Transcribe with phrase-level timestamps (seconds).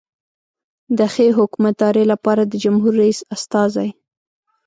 [0.97, 3.89] د ښې حکومتدارۍ لپاره د جمهور رئیس استازی.